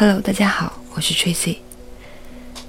[0.00, 1.56] Hello，大家好，我是 Tracy。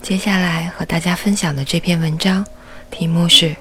[0.01, 2.43] 接下来和大家分享的这篇文章
[2.89, 3.55] 题目是：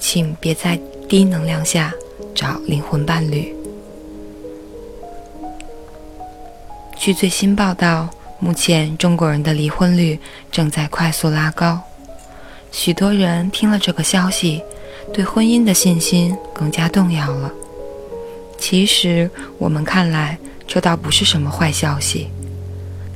[0.00, 0.76] 请别在
[1.08, 1.94] 低能量下
[2.34, 3.54] 找灵魂伴侣。
[6.96, 8.10] 据最新报道，
[8.40, 10.18] 目前中国人的离婚率
[10.50, 11.80] 正在快速拉高。
[12.72, 14.60] 许多人听了这个消息，
[15.14, 17.52] 对婚姻的信心更加动摇了。
[18.58, 20.36] 其实，我们看来，
[20.66, 22.26] 这倒不是什么坏消息。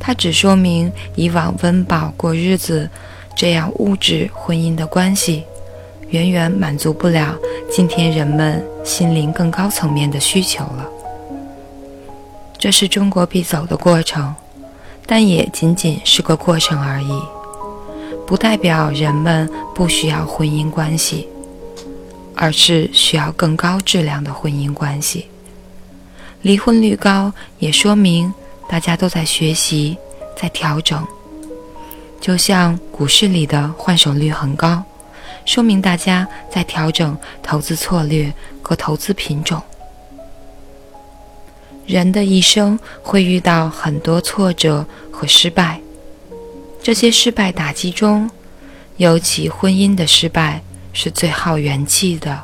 [0.04, 2.90] 它只说明以往温饱过日子
[3.36, 5.44] 这样物质婚姻的关系，
[6.08, 7.38] 远远满足不了
[7.70, 10.88] 今天人们心灵更高层面的需求了。
[12.58, 14.34] 这是中国必走的过程，
[15.06, 17.22] 但也仅仅是个过程而已，
[18.26, 21.28] 不代表人们不需要婚姻关系，
[22.34, 25.28] 而是需要更高质量的婚姻关系。
[26.42, 28.34] 离婚率高，也说明。
[28.72, 29.98] 大家都在学习，
[30.34, 31.06] 在调整，
[32.22, 34.82] 就像股市里的换手率很高，
[35.44, 39.60] 说明大家在调整投资策略和投资品种。
[41.84, 45.78] 人的一生会遇到很多挫折和失败，
[46.82, 48.30] 这些失败打击中，
[48.96, 50.62] 尤其婚姻的失败
[50.94, 52.42] 是最耗元气的。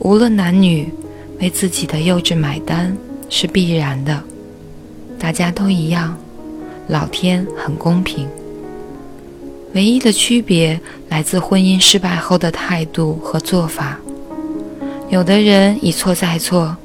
[0.00, 0.92] 无论男女，
[1.38, 2.96] 为自己的幼稚买单
[3.30, 4.20] 是必然的。
[5.18, 6.16] 大家都一样，
[6.86, 8.28] 老天很公平。
[9.74, 13.98] 唯一的区别来自婚姻失败后的态度和做法。
[15.10, 16.76] 有的人一错再错，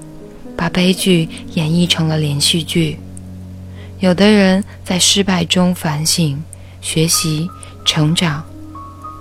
[0.58, 2.98] 把悲剧演绎成了连续剧；
[4.00, 6.44] 有的人在失败中反省、
[6.82, 7.50] 学习、
[7.86, 8.44] 成长，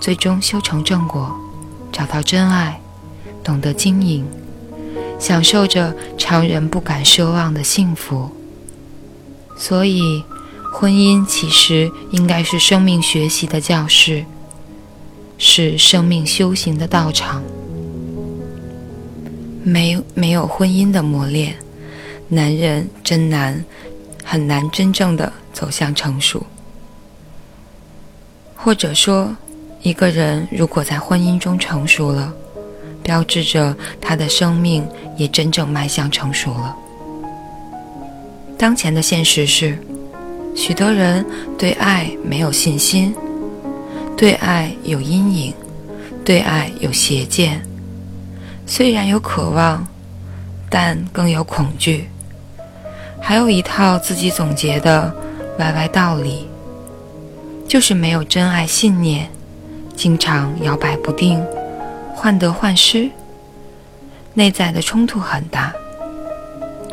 [0.00, 1.32] 最终修成正果，
[1.92, 2.80] 找到真爱，
[3.44, 4.24] 懂得经营，
[5.18, 8.30] 享受着常人不敢奢望的幸福。
[9.64, 10.24] 所以，
[10.72, 14.24] 婚姻其实应该是生命学习的教室，
[15.38, 17.40] 是生命修行的道场。
[19.62, 21.54] 没没有婚姻的磨练，
[22.26, 23.64] 男人真难，
[24.24, 26.44] 很难真正的走向成熟。
[28.56, 29.36] 或者说，
[29.82, 32.34] 一个人如果在婚姻中成熟了，
[33.04, 34.84] 标志着他的生命
[35.16, 36.76] 也真正迈向成熟了。
[38.62, 39.76] 当前的现实是，
[40.54, 41.26] 许多人
[41.58, 43.12] 对爱没有信心，
[44.16, 45.52] 对爱有阴影，
[46.24, 47.60] 对爱有邪见。
[48.64, 49.84] 虽然有渴望，
[50.70, 52.08] 但更有恐惧，
[53.20, 55.12] 还有一套自己总结的
[55.58, 56.46] 歪歪道理，
[57.66, 59.28] 就是没有真爱信念，
[59.96, 61.44] 经常摇摆不定，
[62.14, 63.10] 患得患失，
[64.34, 65.72] 内在的冲突很大。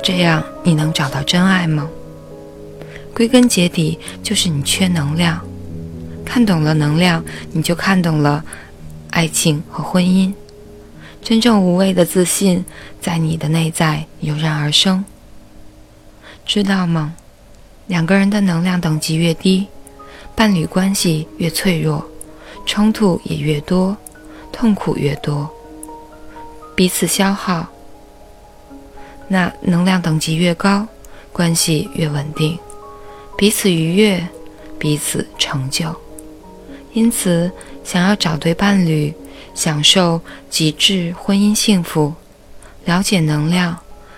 [0.01, 1.89] 这样你能找到真爱吗？
[3.13, 5.39] 归根结底就是你缺能量。
[6.25, 8.43] 看懂了能量，你就看懂了
[9.09, 10.33] 爱情和婚姻。
[11.21, 12.63] 真正无畏的自信
[13.01, 15.03] 在你的内在油然而生。
[16.45, 17.13] 知道吗？
[17.87, 19.67] 两个人的能量等级越低，
[20.35, 22.05] 伴侣关系越脆弱，
[22.65, 23.97] 冲突也越多，
[24.51, 25.49] 痛苦越多，
[26.75, 27.67] 彼此消耗。
[29.29, 30.85] 那能量等级越高，
[31.31, 32.57] 关系越稳定，
[33.37, 34.27] 彼此愉悦，
[34.77, 35.95] 彼此成就。
[36.93, 37.49] 因此，
[37.83, 39.13] 想要找对伴侣，
[39.53, 40.19] 享受
[40.49, 42.11] 极致婚姻幸福，
[42.85, 43.77] 了解能量，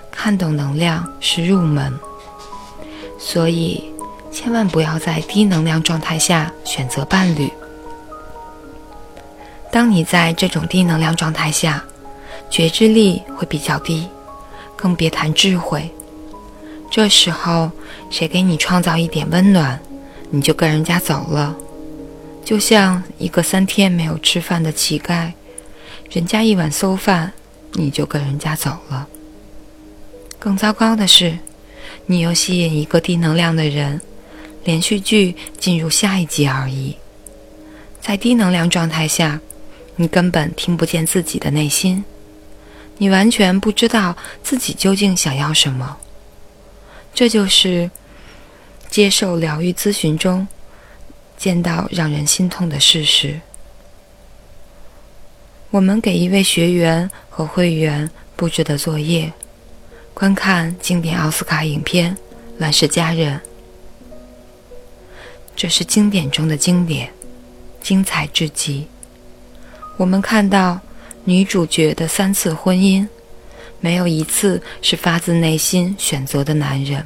[0.09, 1.93] 看懂能量是入门。
[3.19, 3.83] 所以，
[4.31, 7.51] 千万不要在低能量状态下选择伴侣。
[9.69, 11.84] 当你在这种低能量状态下，
[12.49, 14.08] 觉知力会比较低。
[14.81, 15.91] 更别谈智慧。
[16.89, 17.72] 这时候，
[18.09, 19.79] 谁给你创造一点温暖，
[20.31, 21.55] 你就跟人家走了，
[22.43, 25.31] 就像一个三天没有吃饭的乞丐，
[26.09, 27.31] 人家一碗馊饭，
[27.73, 29.07] 你就跟人家走了。
[30.39, 31.37] 更糟糕的是，
[32.07, 34.01] 你又吸引一个低能量的人，
[34.63, 36.95] 连续剧进入下一集而已。
[38.01, 39.39] 在低能量状态下，
[39.95, 42.03] 你根本听不见自己的内心。
[43.01, 45.97] 你完全不知道自己究竟想要什么，
[47.15, 47.89] 这就是
[48.91, 50.47] 接受疗愈咨询中
[51.35, 53.41] 见到让人心痛的事实。
[55.71, 59.33] 我们给一位学员和会员布置的作业：
[60.13, 62.15] 观看经典奥斯卡影片
[62.59, 63.35] 《乱世佳人》，
[65.55, 67.11] 这是经典中的经典，
[67.81, 68.87] 精彩至极。
[69.97, 70.79] 我们看到。
[71.23, 73.08] 女主角的三次婚姻，
[73.79, 77.06] 没有一次是发自内心选择的男人，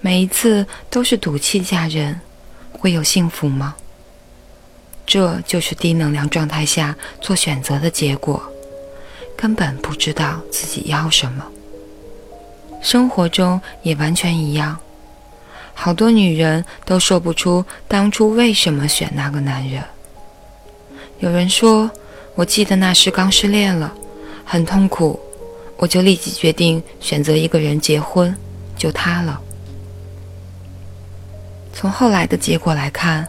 [0.00, 2.20] 每一次都是赌气嫁人，
[2.72, 3.76] 会有幸福吗？
[5.06, 8.42] 这就是低能量状态下做选择的结果，
[9.36, 11.44] 根本不知道自己要什么。
[12.80, 14.78] 生活中也完全一样，
[15.74, 19.82] 好多女人都说不出当初为什么选那个男人。
[21.20, 21.88] 有人说
[22.34, 23.92] ：“我记得那时刚失恋了，
[24.44, 25.18] 很痛苦，
[25.76, 28.34] 我就立即决定选择一个人结婚，
[28.76, 29.40] 就他了。”
[31.74, 33.26] 从后来的结果来看，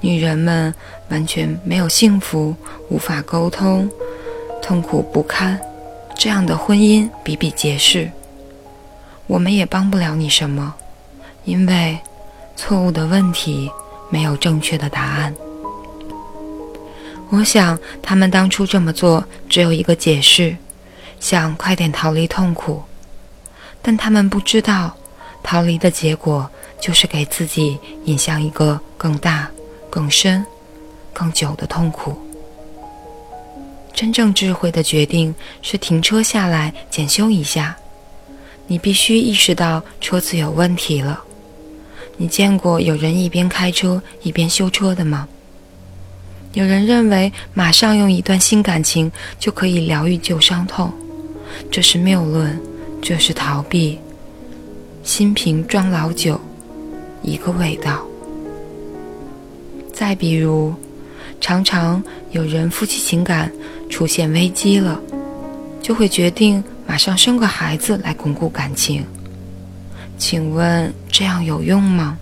[0.00, 0.72] 女人们
[1.08, 2.54] 完全没有幸福，
[2.88, 3.88] 无法沟通，
[4.62, 5.58] 痛苦不堪，
[6.14, 8.10] 这样的婚姻比比皆是。
[9.26, 10.74] 我们也帮不了你什么，
[11.44, 11.98] 因为
[12.56, 13.70] 错误的问题
[14.10, 15.34] 没有正确的答案。
[17.34, 20.56] 我想他们当初这么做只有一个解释，
[21.18, 22.80] 想快点逃离痛苦，
[23.82, 24.96] 但他们不知道，
[25.42, 26.48] 逃离的结果
[26.80, 29.50] 就是给自己引向一个更大、
[29.90, 30.46] 更深、
[31.12, 32.16] 更久的痛苦。
[33.92, 37.76] 真正智慧的决定是停车下来检修一下。
[38.68, 41.20] 你必须意识到车子有问题了。
[42.16, 45.28] 你见过有人一边开车一边修车的吗？
[46.54, 49.10] 有人认为马上用一段新感情
[49.40, 50.92] 就可以疗愈旧伤痛，
[51.70, 52.58] 这是谬论，
[53.02, 53.98] 这是逃避。
[55.02, 56.40] 新瓶装老酒，
[57.22, 58.06] 一个味道。
[59.92, 60.72] 再比如，
[61.40, 63.50] 常常有人夫妻情感
[63.90, 65.00] 出现危机了，
[65.82, 66.62] 就会决定。
[66.86, 69.04] 马上生个孩子来巩固感情，
[70.18, 72.18] 请问这样有用吗？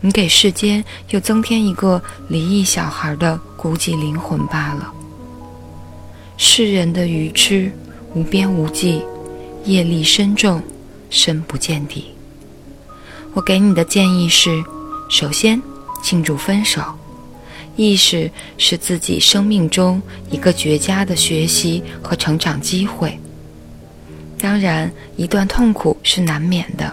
[0.00, 4.92] 你给世间又增添一个离异小孩的孤寂灵魂罢了。
[6.36, 7.72] 世人的愚痴
[8.14, 9.02] 无边无际，
[9.64, 10.62] 业力深重，
[11.08, 12.12] 深不见底。
[13.32, 14.62] 我给你的建议是：
[15.08, 15.60] 首先
[16.02, 16.82] 庆祝分手，
[17.74, 20.00] 意识是自己生命中
[20.30, 23.18] 一个绝佳的学习和成长机会。
[24.38, 26.92] 当然，一段痛苦是难免的，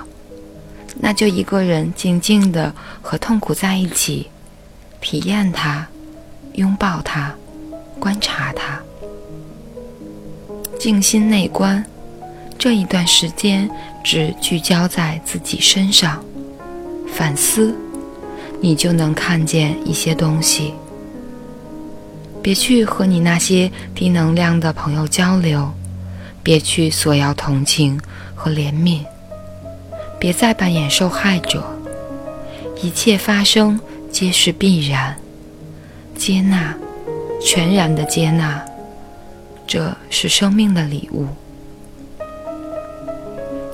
[1.06, 4.30] 那就一个人静静的和痛苦在一起，
[5.02, 5.86] 体验它，
[6.54, 7.36] 拥抱它，
[8.00, 8.80] 观察它，
[10.80, 11.84] 静心内观。
[12.58, 13.70] 这一段时间
[14.02, 16.24] 只聚焦在自己身上，
[17.14, 17.76] 反思，
[18.62, 20.74] 你就能看见一些东西。
[22.42, 25.70] 别去和你那些低能量的朋友交流。
[26.42, 28.00] 别去索要同情
[28.36, 29.00] 和怜悯，
[30.24, 31.62] 别再扮演受害者。
[32.82, 33.78] 一切发生
[34.10, 35.18] 皆是必然，
[36.16, 36.74] 接纳，
[37.42, 38.64] 全然的接纳，
[39.68, 41.28] 这是生命的礼物。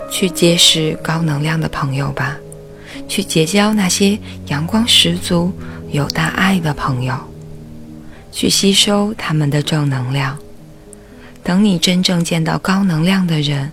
[0.10, 2.36] 去结识高能量的朋友吧，
[3.08, 4.18] 去结交那些
[4.48, 5.54] 阳光十足、
[5.92, 7.16] 有大爱的朋友，
[8.32, 10.36] 去吸收他们的正能量。
[11.44, 13.72] 等你真正见到高能量的人，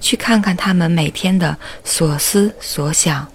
[0.00, 3.26] 去看看他们每天的所思所想，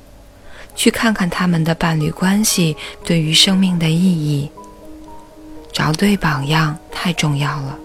[0.76, 4.50] 去看看他们的伴侣关系对于生命的意义。
[5.72, 7.78] 找对榜样太重要了。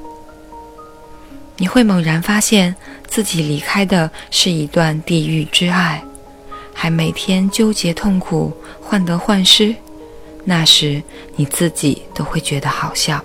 [1.57, 2.75] 你会猛然发现
[3.07, 6.03] 自己离开的是一段地狱之爱，
[6.73, 9.75] 还每天纠结痛苦、患得患失，
[10.45, 11.03] 那时
[11.37, 13.23] 你自己都会觉得好笑。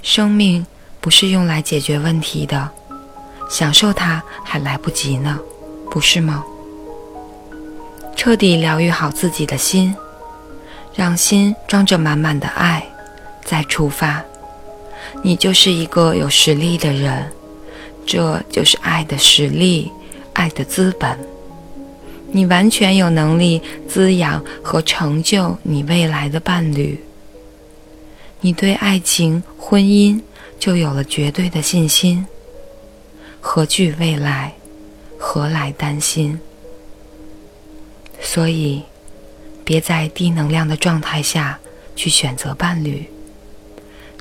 [0.00, 0.66] 生命
[1.02, 2.70] 不是用来解决问题的，
[3.50, 5.38] 享受它还来不及呢，
[5.90, 6.44] 不是吗？
[8.16, 9.94] 彻底疗愈好自己的心，
[10.94, 12.86] 让心装着满满的爱，
[13.44, 14.22] 再出发，
[15.22, 17.32] 你就是一个有实力的人，
[18.06, 19.90] 这就是爱的实力，
[20.34, 21.18] 爱的资本。
[22.30, 27.04] 你完全有能力滋养和成就你未来的伴侣。
[28.40, 30.20] 你对爱情、婚姻
[30.62, 32.24] 就有了绝对的信心，
[33.40, 34.54] 何惧未来？
[35.18, 36.38] 何来担心？
[38.20, 38.84] 所以，
[39.64, 41.58] 别在低能量的状态下
[41.96, 43.10] 去选择伴侣。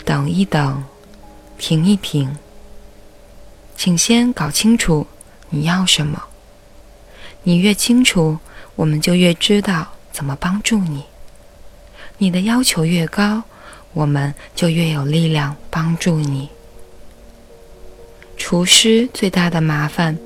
[0.03, 0.83] 等一等，
[1.60, 2.36] 停一停，
[3.77, 5.05] 请先搞清楚
[5.51, 6.24] 你要什么。
[7.43, 8.39] 你越清楚，
[8.75, 11.03] 我们就越知道怎么帮助你。
[12.17, 13.43] 你的要求越高。
[13.93, 16.50] 我们就越有力量帮助你。
[18.38, 20.17] 厨师最大的麻烦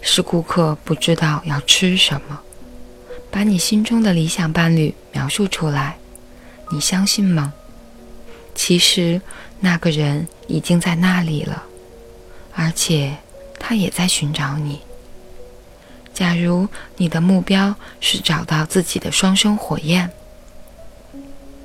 [0.00, 2.40] 是顾客不知道要吃什么。
[3.30, 5.98] 把你心中的理想伴侣描述出来，
[6.70, 7.52] 你相信吗？
[8.54, 9.20] 其实
[9.60, 11.62] 那个人已经在那里了，
[12.54, 13.14] 而且
[13.58, 14.80] 他也在寻找你。
[16.14, 20.10] 假如你的目标是找到自己的双生火焰，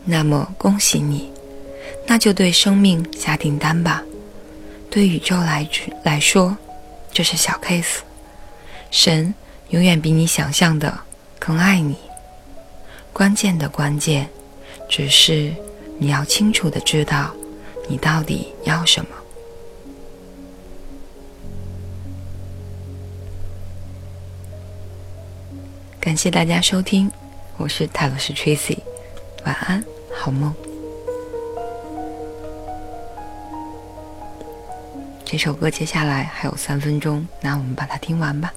[0.03, 1.31] 那么恭喜你，
[2.05, 4.03] 那就对生命下订单吧。
[4.89, 5.67] 对宇宙来
[6.03, 6.55] 来说，
[7.11, 7.99] 这是小 case。
[8.91, 9.33] 神
[9.69, 10.95] 永远比你想象的
[11.39, 11.95] 更爱你。
[13.11, 14.29] 关键的关键，
[14.87, 15.51] 只是
[15.97, 17.33] 你要清楚的知道，
[17.87, 19.09] 你到底要什么。
[25.99, 27.09] 感谢大家收听，
[27.57, 28.77] 我是泰罗斯 Tracy，
[29.45, 29.83] 晚安，
[30.13, 30.53] 好梦。
[35.33, 38.53] 这首歌接下来还有三分钟，那我们把它听完吧。